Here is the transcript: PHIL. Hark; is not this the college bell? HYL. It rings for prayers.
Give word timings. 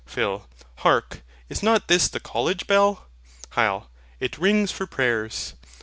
PHIL. 0.07 0.47
Hark; 0.77 1.21
is 1.47 1.61
not 1.61 1.87
this 1.87 2.07
the 2.07 2.19
college 2.19 2.65
bell? 2.65 3.05
HYL. 3.51 3.85
It 4.19 4.39
rings 4.39 4.71
for 4.71 4.87
prayers. 4.87 5.53